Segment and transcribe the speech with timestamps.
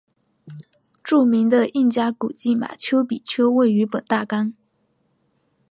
[1.03, 4.55] 著名的印加古迹马丘比丘位于本大区。